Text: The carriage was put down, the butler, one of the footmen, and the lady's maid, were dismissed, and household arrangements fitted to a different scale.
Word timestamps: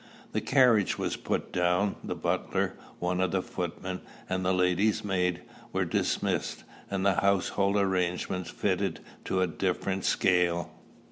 The 0.31 0.41
carriage 0.41 0.97
was 0.97 1.15
put 1.15 1.51
down, 1.53 1.95
the 2.03 2.15
butler, 2.15 2.73
one 2.97 3.21
of 3.21 3.29
the 3.29 3.43
footmen, 3.43 4.01
and 4.27 4.43
the 4.43 4.51
lady's 4.51 5.05
maid, 5.05 5.43
were 5.73 5.85
dismissed, 5.85 6.63
and 6.89 7.05
household 7.05 7.77
arrangements 7.77 8.49
fitted 8.49 8.99
to 9.25 9.43
a 9.43 9.47
different 9.47 10.03
scale. 10.05 10.71